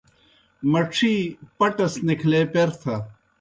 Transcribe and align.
مڇِھی 0.71 1.15
پٹَس 1.57 1.93
نِکھلے 2.07 2.41
پیر 2.53 2.69
تھہ۔ 2.81 2.95